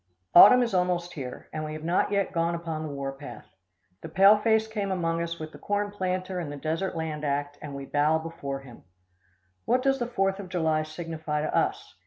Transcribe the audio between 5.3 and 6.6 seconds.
with the corn planter and the